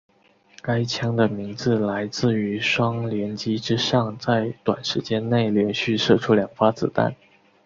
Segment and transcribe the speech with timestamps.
[0.63, 7.15] 该枪的名字来自于双连击之上在短时间内连续射出两发子弹。